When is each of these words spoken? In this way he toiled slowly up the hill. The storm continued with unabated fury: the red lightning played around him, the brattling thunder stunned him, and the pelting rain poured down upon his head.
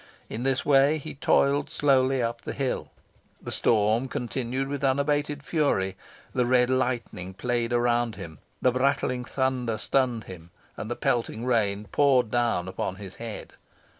In 0.29 0.41
this 0.41 0.65
way 0.65 0.97
he 0.97 1.13
toiled 1.13 1.69
slowly 1.69 2.23
up 2.23 2.41
the 2.41 2.53
hill. 2.53 2.89
The 3.39 3.51
storm 3.51 4.07
continued 4.07 4.67
with 4.67 4.83
unabated 4.83 5.43
fury: 5.43 5.95
the 6.33 6.47
red 6.47 6.71
lightning 6.71 7.35
played 7.35 7.71
around 7.71 8.15
him, 8.15 8.39
the 8.63 8.71
brattling 8.71 9.25
thunder 9.25 9.77
stunned 9.77 10.23
him, 10.23 10.49
and 10.75 10.89
the 10.89 10.95
pelting 10.95 11.45
rain 11.45 11.85
poured 11.91 12.31
down 12.31 12.67
upon 12.67 12.95
his 12.95 13.17
head. 13.17 13.53